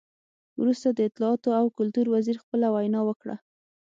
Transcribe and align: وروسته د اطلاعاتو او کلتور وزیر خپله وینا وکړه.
وروسته 0.61 0.87
د 0.91 0.99
اطلاعاتو 1.09 1.49
او 1.59 1.65
کلتور 1.77 2.05
وزیر 2.15 2.37
خپله 2.43 2.67
وینا 2.75 2.99
وکړه. 3.05 3.35